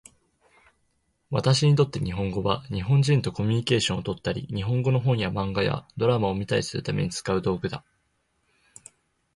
[1.29, 7.85] 私にとって日本語は、日本人とコミュニケーションをとったり、日本語の本や漫画やドラマを見たりするために使う道具だ。